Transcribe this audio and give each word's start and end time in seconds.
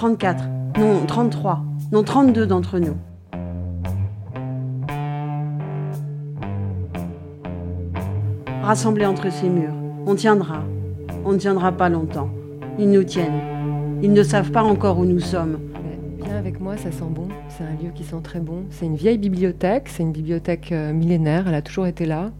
34, 0.00 0.48
non 0.78 1.04
33, 1.04 1.62
non 1.92 2.02
32 2.02 2.46
d'entre 2.46 2.78
nous. 2.78 2.96
Rassemblés 8.62 9.04
entre 9.04 9.30
ces 9.30 9.50
murs, 9.50 9.74
on 10.06 10.14
tiendra. 10.14 10.62
On 11.26 11.32
ne 11.32 11.36
tiendra 11.36 11.72
pas 11.72 11.90
longtemps. 11.90 12.30
Ils 12.78 12.90
nous 12.90 13.04
tiennent. 13.04 13.42
Ils 14.02 14.14
ne 14.14 14.22
savent 14.22 14.50
pas 14.50 14.62
encore 14.62 14.98
où 14.98 15.04
nous 15.04 15.20
sommes. 15.20 15.58
Viens 16.24 16.38
avec 16.38 16.62
moi, 16.62 16.78
ça 16.78 16.90
sent 16.90 17.04
bon. 17.10 17.28
C'est 17.50 17.64
un 17.64 17.72
lieu 17.72 17.90
qui 17.94 18.04
sent 18.04 18.22
très 18.22 18.40
bon. 18.40 18.62
C'est 18.70 18.86
une 18.86 18.96
vieille 18.96 19.18
bibliothèque. 19.18 19.90
C'est 19.90 20.02
une 20.02 20.12
bibliothèque 20.12 20.72
euh, 20.72 20.94
millénaire. 20.94 21.46
Elle 21.46 21.54
a 21.54 21.60
toujours 21.60 21.86
été 21.86 22.06
là. 22.06 22.30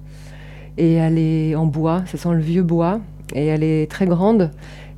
Et 0.79 0.95
elle 0.95 1.19
est 1.19 1.55
en 1.55 1.67
bois. 1.67 2.05
Ça 2.07 2.17
sent 2.17 2.33
le 2.33 2.41
vieux 2.41 2.63
bois. 2.63 3.01
Et 3.35 3.49
elle 3.49 3.63
est 3.63 3.91
très 3.91 4.07
grande. 4.07 4.51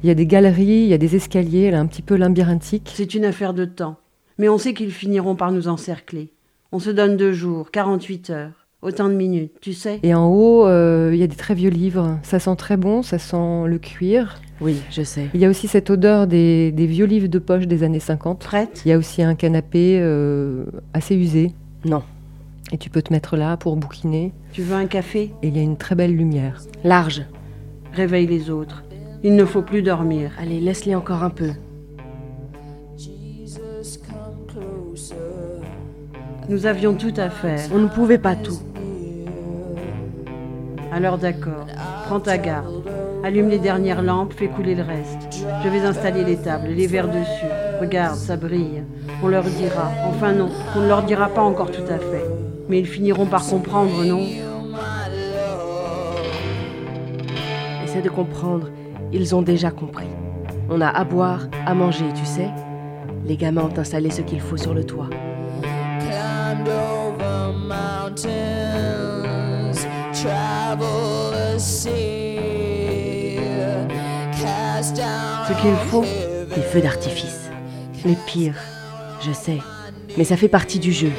Il 0.02 0.08
y 0.08 0.10
a 0.10 0.14
des 0.14 0.26
galeries, 0.26 0.64
il 0.64 0.88
y 0.88 0.94
a 0.94 0.98
des 0.98 1.14
escaliers. 1.14 1.62
Elle 1.62 1.74
est 1.74 1.78
un 1.78 1.86
petit 1.86 2.02
peu 2.02 2.16
labyrinthique. 2.16 2.90
C'est 2.94 3.14
une 3.14 3.24
affaire 3.24 3.54
de 3.54 3.64
temps. 3.64 3.96
Mais 4.38 4.48
on 4.48 4.58
sait 4.58 4.74
qu'ils 4.74 4.90
finiront 4.90 5.36
par 5.36 5.52
nous 5.52 5.68
encercler. 5.68 6.32
On 6.72 6.80
se 6.80 6.90
donne 6.90 7.16
deux 7.16 7.32
jours, 7.32 7.70
48 7.70 8.30
heures. 8.30 8.66
Autant 8.82 9.08
de 9.08 9.14
minutes, 9.14 9.52
tu 9.60 9.74
sais. 9.74 10.00
Et 10.02 10.12
en 10.12 10.26
haut, 10.26 10.66
euh, 10.66 11.10
il 11.12 11.20
y 11.20 11.22
a 11.22 11.28
des 11.28 11.36
très 11.36 11.54
vieux 11.54 11.70
livres. 11.70 12.18
Ça 12.24 12.40
sent 12.40 12.56
très 12.56 12.76
bon, 12.76 13.02
ça 13.02 13.20
sent 13.20 13.66
le 13.66 13.78
cuir. 13.78 14.40
Oui, 14.60 14.82
je 14.90 15.02
sais. 15.02 15.28
Il 15.34 15.40
y 15.40 15.44
a 15.44 15.48
aussi 15.48 15.68
cette 15.68 15.88
odeur 15.88 16.26
des, 16.26 16.72
des 16.72 16.86
vieux 16.86 17.06
livres 17.06 17.28
de 17.28 17.38
poche 17.38 17.68
des 17.68 17.84
années 17.84 18.00
50. 18.00 18.40
Prête? 18.40 18.82
Il 18.84 18.88
y 18.88 18.92
a 18.92 18.98
aussi 18.98 19.22
un 19.22 19.36
canapé 19.36 20.00
euh, 20.00 20.64
assez 20.94 21.14
usé. 21.14 21.52
Non. 21.84 22.02
Et 22.72 22.78
tu 22.78 22.90
peux 22.90 23.02
te 23.02 23.12
mettre 23.12 23.36
là 23.36 23.56
pour 23.56 23.76
bouquiner. 23.76 24.32
Tu 24.52 24.62
veux 24.62 24.74
un 24.74 24.86
café? 24.86 25.30
Et 25.42 25.48
il 25.48 25.56
y 25.56 25.60
a 25.60 25.62
une 25.62 25.76
très 25.76 25.94
belle 25.94 26.16
lumière. 26.16 26.60
Large. 26.82 27.22
Réveille 27.92 28.26
les 28.26 28.50
autres. 28.50 28.82
Il 29.24 29.36
ne 29.36 29.44
faut 29.44 29.62
plus 29.62 29.82
dormir. 29.82 30.32
Allez, 30.40 30.58
laisse-les 30.58 30.96
encore 30.96 31.22
un 31.22 31.30
peu. 31.30 31.50
Nous 36.48 36.66
avions 36.66 36.94
tout 36.94 37.14
à 37.16 37.30
faire. 37.30 37.60
On 37.72 37.78
ne 37.78 37.86
pouvait 37.86 38.18
pas 38.18 38.34
tout. 38.34 38.58
Alors 40.90 41.18
d'accord, 41.18 41.66
prends 42.06 42.20
ta 42.20 42.36
garde. 42.36 42.82
Allume 43.24 43.48
les 43.48 43.60
dernières 43.60 44.02
lampes, 44.02 44.34
fais 44.34 44.48
couler 44.48 44.74
le 44.74 44.82
reste. 44.82 45.46
Je 45.62 45.68
vais 45.68 45.82
installer 45.82 46.24
les 46.24 46.36
tables, 46.36 46.68
les 46.68 46.88
verres 46.88 47.08
dessus. 47.08 47.46
Regarde, 47.80 48.16
ça 48.16 48.36
brille. 48.36 48.82
On 49.22 49.28
leur 49.28 49.44
dira. 49.44 49.90
Enfin 50.06 50.32
non, 50.32 50.50
on 50.76 50.80
ne 50.80 50.88
leur 50.88 51.04
dira 51.04 51.28
pas 51.28 51.42
encore 51.42 51.70
tout 51.70 51.84
à 51.88 51.98
fait. 51.98 52.24
Mais 52.68 52.80
ils 52.80 52.86
finiront 52.86 53.26
par 53.26 53.46
comprendre, 53.46 54.04
non? 54.04 54.26
Essaie 57.84 58.02
de 58.02 58.10
comprendre. 58.10 58.68
Ils 59.12 59.34
ont 59.34 59.42
déjà 59.42 59.70
compris. 59.70 60.08
On 60.70 60.80
a 60.80 60.88
à 60.88 61.04
boire, 61.04 61.46
à 61.66 61.74
manger, 61.74 62.06
tu 62.14 62.24
sais. 62.24 62.48
Les 63.26 63.36
gamins 63.36 63.64
ont 63.64 63.78
installé 63.78 64.10
ce 64.10 64.22
qu'il 64.22 64.40
faut 64.40 64.56
sur 64.56 64.72
le 64.72 64.84
toit. 64.84 65.10
Ce 75.46 75.52
qu'il 75.60 75.74
faut, 75.90 76.04
Des 76.54 76.62
feux 76.62 76.80
d'artifice. 76.80 77.50
Les 78.06 78.16
pires. 78.26 78.56
Je 79.20 79.32
sais. 79.32 79.58
Mais 80.16 80.24
ça 80.24 80.36
fait 80.36 80.48
partie 80.48 80.78
du 80.78 80.90
jeu. 80.92 81.12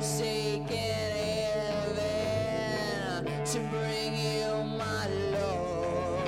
Forsaken 0.00 0.64
heaven 1.52 3.26
to 3.44 3.58
bring 3.68 4.12
you 4.16 4.64
my 4.78 5.06
love, 5.34 6.24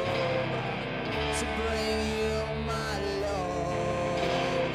to 1.38 1.44
bring 1.56 1.98
you 2.18 2.34
my 2.66 2.94
love, 3.22 4.74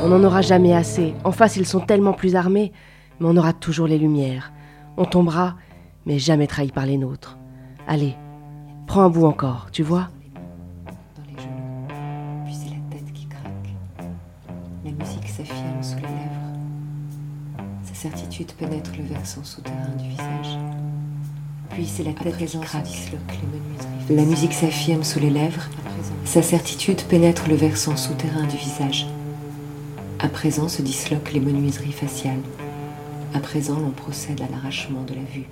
On 0.05 0.09
n'en 0.09 0.23
aura 0.23 0.43
jamais 0.43 0.75
assez. 0.75 1.15
En 1.23 1.31
face, 1.31 1.55
ils 1.55 1.65
sont 1.65 1.79
tellement 1.79 2.13
plus 2.13 2.35
armés. 2.35 2.71
Mais 3.19 3.27
on 3.27 3.35
aura 3.37 3.53
toujours 3.53 3.87
les 3.87 3.97
lumières. 3.97 4.53
On 4.97 5.05
tombera, 5.05 5.55
mais 6.05 6.19
jamais 6.19 6.45
trahi 6.45 6.71
par 6.71 6.85
les 6.85 6.97
nôtres. 6.97 7.39
Allez, 7.87 8.13
prends 8.85 9.01
un 9.01 9.09
bout 9.09 9.25
encore, 9.25 9.69
tu 9.71 9.81
vois? 9.81 10.09
Dans 10.85 11.23
les 11.27 11.41
genoux, 11.41 11.87
puis 12.45 12.53
c'est 12.53 12.69
la 12.69 12.75
tête 12.91 13.13
qui 13.13 13.25
craque. 13.25 13.73
La 14.85 14.91
musique 14.91 15.27
s'affirme 15.27 15.81
sous 15.81 15.95
les 15.95 16.01
lèvres. 16.03 16.53
Sa 17.83 17.95
certitude 17.95 18.51
pénètre 18.51 18.91
le 18.99 19.05
versant 19.05 19.43
souterrain 19.43 19.95
du 19.97 20.07
visage. 20.07 20.59
Puis 21.71 21.87
c'est 21.87 22.03
la 22.03 22.13
tête 22.13 22.37
qui 22.37 22.59
craque. 22.59 22.87
La 24.11 24.23
musique 24.23 24.53
s'affirme 24.53 25.03
sous 25.03 25.19
les 25.19 25.31
lèvres. 25.31 25.63
Sa 26.25 26.43
certitude 26.43 27.01
pénètre 27.05 27.49
le 27.49 27.55
versant 27.55 27.95
souterrain 27.95 28.45
du 28.45 28.57
visage. 28.57 29.07
À 30.19 30.29
présent 30.29 30.67
se 30.67 30.81
disloquent 30.81 31.31
les 31.33 31.39
menuiseries 31.39 31.91
faciales. 31.91 32.41
À 33.33 33.39
présent, 33.39 33.79
l'on 33.79 33.91
procède 33.91 34.41
à 34.41 34.47
l'arrachement 34.49 35.03
de 35.03 35.13
la 35.13 35.23
vue. 35.23 35.45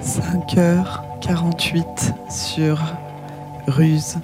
«5h48 0.02 2.14
sur 2.30 2.80
Ruse 3.66 4.18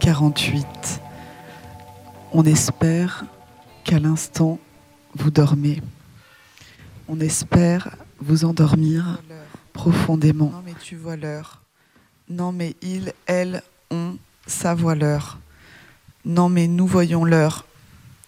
48. 0.00 0.66
On 2.32 2.44
espère 2.44 3.24
qu'à 3.84 3.98
l'instant, 3.98 4.58
vous 5.14 5.30
dormez. 5.30 5.82
On 7.08 7.20
espère 7.20 7.96
vous 8.20 8.44
endormir 8.44 9.20
profondément. 9.72 10.50
Non 10.50 10.62
mais 10.64 10.74
tu 10.80 10.96
vois 10.96 11.16
l'heure. 11.16 11.62
Non 12.28 12.52
mais 12.52 12.76
il, 12.82 13.12
elle, 13.26 13.62
on, 13.90 14.16
ça 14.46 14.74
voit 14.74 14.94
l'heure. 14.94 15.38
Non 16.24 16.48
mais 16.48 16.66
nous 16.66 16.86
voyons 16.86 17.24
l'heure. 17.24 17.64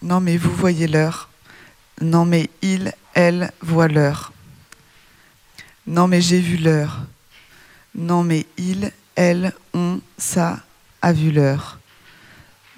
Non 0.03 0.21
mais 0.21 0.37
vous 0.37 0.55
voyez 0.55 0.89
l'heure. 0.89 1.29
Non 2.01 2.25
mais 2.25 2.51
il, 2.63 2.93
elle 3.15 3.53
voit 3.61 3.89
l'heure. 3.89 4.33
Non 5.87 6.09
mais 6.09 6.21
j'ai 6.21 6.41
vu 6.41 6.57
l'heure. 6.57 7.03
Non 7.95 8.25
mais 8.25 8.47
il, 8.57 8.91
elle, 9.15 9.53
on, 9.75 10.01
ça 10.19 10.61
a 11.03 11.13
vu 11.13 11.31
l'heure. 11.31 11.79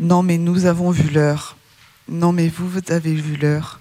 Non 0.00 0.22
mais 0.22 0.36
nous 0.36 0.66
avons 0.66 0.91
vu 0.91 1.09
l'heure. 1.09 1.56
Non 2.09 2.32
mais 2.32 2.48
vous, 2.48 2.69
vous 2.69 2.81
avez 2.88 3.15
vu 3.15 3.36
l'heure. 3.36 3.81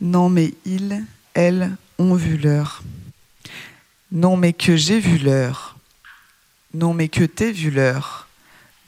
Non 0.00 0.28
mais 0.28 0.54
il, 0.64 1.04
elle 1.34 1.76
ont 1.98 2.14
vu 2.14 2.36
l'heure. 2.36 2.82
Non 4.12 4.36
mais 4.36 4.52
que 4.52 4.76
j'ai 4.76 5.00
vu 5.00 5.18
l'heure. 5.18 5.76
Non 6.74 6.94
mais 6.94 7.08
que 7.08 7.24
t'es 7.24 7.52
vu 7.52 7.70
l'heure. 7.70 8.28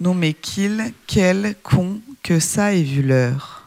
Non 0.01 0.15
mais 0.15 0.35
qu'il, 0.35 0.93
qu'elle, 1.07 1.57
qu'on, 1.63 2.01
que 2.23 2.39
ça 2.39 2.75
ait 2.75 2.83
vu 2.83 3.03
l'heure. 3.03 3.67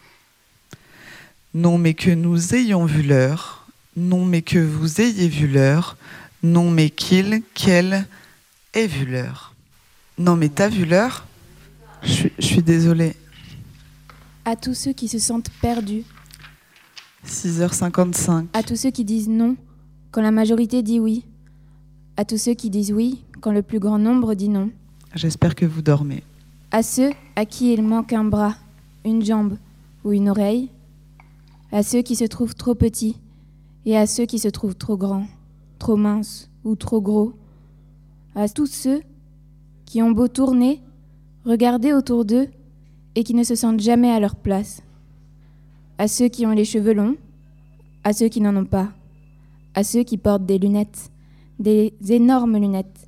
Non 1.53 1.77
mais 1.77 1.93
que 1.93 2.11
nous 2.11 2.55
ayons 2.55 2.85
vu 2.85 3.01
l'heure. 3.01 3.67
Non 3.97 4.23
mais 4.23 4.41
que 4.41 4.59
vous 4.59 5.01
ayez 5.01 5.27
vu 5.27 5.47
l'heure. 5.47 5.97
Non 6.43 6.69
mais 6.69 6.89
qu'il, 6.89 7.41
qu'elle 7.53 8.07
ait 8.73 8.87
vu 8.87 9.05
l'heure. 9.05 9.53
Non 10.17 10.35
mais 10.35 10.49
t'as 10.49 10.69
vu 10.69 10.85
l'heure? 10.85 11.25
Je 12.03 12.29
suis 12.39 12.63
désolée. 12.63 13.15
À 14.45 14.55
tous 14.55 14.73
ceux 14.73 14.93
qui 14.93 15.07
se 15.07 15.19
sentent 15.19 15.51
perdus, 15.61 16.03
6h55. 17.27 18.47
à 18.53 18.63
tous 18.63 18.75
ceux 18.75 18.91
qui 18.91 19.05
disent 19.05 19.29
non 19.29 19.55
quand 20.11 20.21
la 20.21 20.31
majorité 20.31 20.81
dit 20.83 20.99
oui, 20.99 21.25
à 22.17 22.25
tous 22.25 22.37
ceux 22.37 22.53
qui 22.53 22.69
disent 22.69 22.91
oui 22.91 23.23
quand 23.39 23.51
le 23.51 23.61
plus 23.61 23.79
grand 23.79 23.97
nombre 23.99 24.33
dit 24.33 24.49
non, 24.49 24.69
J'espère 25.15 25.55
que 25.55 25.65
vous 25.65 25.81
dormez. 25.81 26.23
à 26.71 26.83
ceux 26.83 27.11
à 27.35 27.45
qui 27.45 27.73
il 27.73 27.81
manque 27.83 28.13
un 28.13 28.23
bras, 28.23 28.55
une 29.05 29.23
jambe 29.23 29.57
ou 30.03 30.11
une 30.13 30.29
oreille, 30.29 30.69
à 31.71 31.83
ceux 31.83 32.01
qui 32.01 32.15
se 32.15 32.25
trouvent 32.25 32.55
trop 32.55 32.75
petits 32.75 33.17
et 33.85 33.97
à 33.97 34.05
ceux 34.07 34.25
qui 34.25 34.39
se 34.39 34.47
trouvent 34.47 34.75
trop 34.75 34.97
grands, 34.97 35.27
trop 35.79 35.95
minces 35.97 36.49
ou 36.63 36.75
trop 36.75 37.01
gros, 37.01 37.33
à 38.35 38.47
tous 38.49 38.67
ceux 38.67 39.01
qui 39.85 40.01
ont 40.01 40.11
beau 40.11 40.27
tourner, 40.27 40.81
regarder 41.45 41.93
autour 41.93 42.25
d'eux 42.25 42.47
et 43.15 43.23
qui 43.23 43.33
ne 43.33 43.43
se 43.43 43.55
sentent 43.55 43.79
jamais 43.79 44.09
à 44.11 44.19
leur 44.19 44.35
place, 44.35 44.81
à 46.01 46.07
ceux 46.07 46.29
qui 46.29 46.47
ont 46.47 46.51
les 46.51 46.65
cheveux 46.65 46.93
longs 46.93 47.15
à 48.03 48.11
ceux 48.11 48.27
qui 48.27 48.41
n'en 48.41 48.55
ont 48.55 48.65
pas, 48.65 48.89
à 49.75 49.83
ceux 49.83 50.01
qui 50.01 50.17
portent 50.17 50.47
des 50.47 50.57
lunettes, 50.57 51.11
des 51.59 51.93
énormes 52.09 52.57
lunettes, 52.57 53.07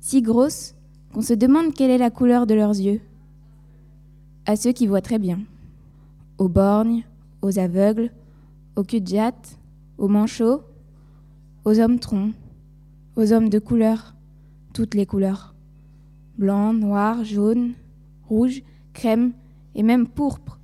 si 0.00 0.22
grosses 0.22 0.74
qu'on 1.14 1.22
se 1.22 1.34
demande 1.34 1.72
quelle 1.72 1.92
est 1.92 1.98
la 1.98 2.10
couleur 2.10 2.48
de 2.48 2.54
leurs 2.54 2.76
yeux, 2.76 3.00
à 4.44 4.56
ceux 4.56 4.72
qui 4.72 4.88
voient 4.88 5.00
très 5.00 5.20
bien, 5.20 5.38
aux 6.38 6.48
borgnes, 6.48 7.04
aux 7.42 7.60
aveugles, 7.60 8.10
aux 8.74 8.82
cul 8.82 9.04
aux 9.96 10.08
manchots, 10.08 10.62
aux 11.64 11.78
hommes 11.78 12.00
troncs, 12.00 12.34
aux 13.14 13.32
hommes 13.32 13.50
de 13.50 13.60
couleur, 13.60 14.16
toutes 14.74 14.96
les 14.96 15.06
couleurs, 15.06 15.54
blanc, 16.38 16.72
noir, 16.72 17.22
jaune, 17.22 17.74
rouge, 18.28 18.64
crème 18.94 19.30
et 19.76 19.84
même 19.84 20.08
pourpre, 20.08 20.58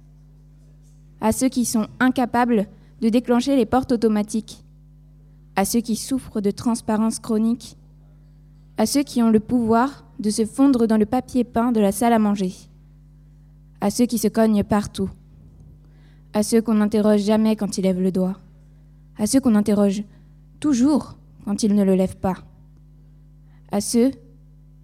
à 1.20 1.32
ceux 1.32 1.48
qui 1.48 1.64
sont 1.64 1.88
incapables 2.00 2.66
de 3.00 3.08
déclencher 3.08 3.56
les 3.56 3.66
portes 3.66 3.92
automatiques, 3.92 4.64
à 5.56 5.64
ceux 5.64 5.80
qui 5.80 5.96
souffrent 5.96 6.40
de 6.40 6.50
transparence 6.50 7.18
chronique, 7.18 7.76
à 8.76 8.86
ceux 8.86 9.02
qui 9.02 9.22
ont 9.22 9.30
le 9.30 9.40
pouvoir 9.40 10.04
de 10.18 10.30
se 10.30 10.44
fondre 10.44 10.86
dans 10.86 10.96
le 10.96 11.06
papier 11.06 11.44
peint 11.44 11.72
de 11.72 11.80
la 11.80 11.92
salle 11.92 12.12
à 12.12 12.18
manger, 12.18 12.52
à 13.80 13.90
ceux 13.90 14.06
qui 14.06 14.18
se 14.18 14.28
cognent 14.28 14.64
partout, 14.64 15.10
à 16.32 16.42
ceux 16.42 16.60
qu'on 16.60 16.74
n'interroge 16.74 17.22
jamais 17.22 17.56
quand 17.56 17.78
ils 17.78 17.82
lèvent 17.82 18.02
le 18.02 18.12
doigt, 18.12 18.38
à 19.16 19.26
ceux 19.26 19.40
qu'on 19.40 19.54
interroge 19.54 20.04
toujours 20.60 21.16
quand 21.44 21.62
ils 21.62 21.74
ne 21.74 21.84
le 21.84 21.94
lèvent 21.94 22.16
pas, 22.16 22.36
à 23.72 23.80
ceux 23.80 24.10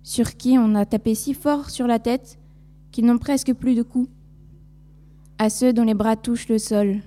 sur 0.02 0.36
qui 0.36 0.58
on 0.58 0.74
a 0.74 0.84
tapé 0.84 1.14
si 1.14 1.34
fort 1.34 1.70
sur 1.70 1.86
la 1.86 1.98
tête 1.98 2.38
qu'ils 2.92 3.06
n'ont 3.06 3.18
presque 3.18 3.52
plus 3.54 3.74
de 3.74 3.82
coups, 3.82 4.08
à 5.38 5.50
ceux 5.50 5.72
dont 5.72 5.84
les 5.84 5.94
bras 5.94 6.16
touchent 6.16 6.48
le 6.48 6.58
sol, 6.58 7.00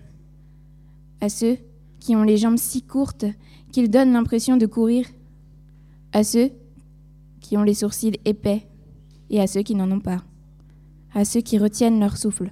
à 1.22 1.30
ceux 1.30 1.58
qui 2.00 2.16
ont 2.16 2.24
les 2.24 2.38
jambes 2.38 2.58
si 2.58 2.82
courtes 2.82 3.26
qu'ils 3.72 3.90
donnent 3.90 4.14
l'impression 4.14 4.58
de 4.58 4.66
courir, 4.66 5.06
à 6.14 6.24
ceux 6.24 6.52
qui 7.42 7.58
ont 7.58 7.64
les 7.64 7.74
sourcils 7.74 8.20
épais 8.26 8.68
et 9.30 9.40
à 9.40 9.48
ceux 9.48 9.62
qui 9.62 9.76
n'en 9.76 9.92
ont 9.92 10.00
pas, 10.00 10.24
à 11.14 11.26
ceux 11.26 11.42
qui 11.42 11.58
retiennent 11.58 12.00
leur 12.00 12.18
souffle, 12.18 12.52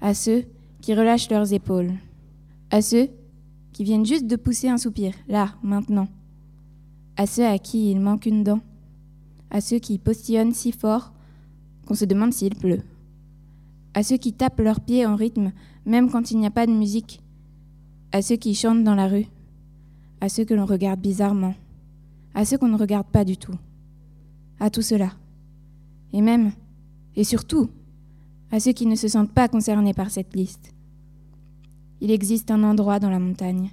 à 0.00 0.14
ceux 0.14 0.44
qui 0.80 0.94
relâchent 0.94 1.30
leurs 1.30 1.52
épaules, 1.52 1.92
à 2.70 2.82
ceux 2.82 3.08
qui 3.72 3.84
viennent 3.84 4.06
juste 4.06 4.26
de 4.26 4.36
pousser 4.36 4.68
un 4.68 4.78
soupir, 4.78 5.14
là, 5.28 5.54
maintenant, 5.62 6.08
à 7.16 7.26
ceux 7.26 7.46
à 7.46 7.58
qui 7.58 7.90
il 7.90 8.00
manque 8.00 8.26
une 8.26 8.44
dent, 8.44 8.60
à 9.50 9.60
ceux 9.60 9.78
qui 9.78 9.98
postillonnent 9.98 10.54
si 10.54 10.72
fort 10.72 11.12
qu'on 11.86 11.94
se 11.94 12.04
demande 12.04 12.32
s'il 12.32 12.54
pleut, 12.54 12.82
à 14.00 14.02
ceux 14.02 14.16
qui 14.16 14.32
tapent 14.32 14.60
leurs 14.60 14.80
pieds 14.80 15.04
en 15.04 15.14
rythme 15.14 15.52
même 15.84 16.10
quand 16.10 16.30
il 16.30 16.38
n'y 16.38 16.46
a 16.46 16.50
pas 16.50 16.66
de 16.66 16.72
musique, 16.72 17.20
à 18.12 18.22
ceux 18.22 18.36
qui 18.36 18.54
chantent 18.54 18.82
dans 18.82 18.94
la 18.94 19.06
rue, 19.06 19.26
à 20.22 20.30
ceux 20.30 20.46
que 20.46 20.54
l'on 20.54 20.64
regarde 20.64 21.00
bizarrement, 21.00 21.54
à 22.34 22.46
ceux 22.46 22.56
qu'on 22.56 22.68
ne 22.68 22.78
regarde 22.78 23.08
pas 23.08 23.26
du 23.26 23.36
tout, 23.36 23.52
à 24.58 24.70
tout 24.70 24.80
cela, 24.80 25.12
et 26.14 26.22
même, 26.22 26.52
et 27.14 27.24
surtout, 27.24 27.68
à 28.50 28.58
ceux 28.58 28.72
qui 28.72 28.86
ne 28.86 28.94
se 28.94 29.06
sentent 29.06 29.34
pas 29.34 29.48
concernés 29.48 29.92
par 29.92 30.10
cette 30.10 30.34
liste. 30.34 30.72
Il 32.00 32.10
existe 32.10 32.50
un 32.50 32.62
endroit 32.62 33.00
dans 33.00 33.10
la 33.10 33.18
montagne, 33.18 33.70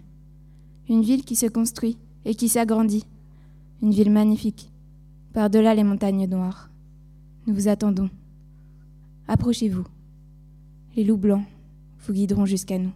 une 0.89 1.03
ville 1.03 1.23
qui 1.23 1.37
se 1.37 1.45
construit 1.45 1.97
et 2.25 2.35
qui 2.35 2.49
s'agrandit, 2.49 3.05
une 3.81 3.91
ville 3.91 4.11
magnifique, 4.11 4.69
par-delà 5.31 5.73
les 5.73 5.85
montagnes 5.85 6.27
noires. 6.27 6.69
Nous 7.45 7.53
vous 7.53 7.69
attendons. 7.69 8.09
Approchez-vous. 9.29 9.85
Les 10.97 11.03
loups 11.03 11.15
blancs 11.15 11.45
vous 11.99 12.13
guideront 12.13 12.47
jusqu'à 12.47 12.79
nous. 12.79 12.91